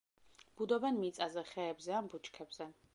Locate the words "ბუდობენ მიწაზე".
0.61-1.45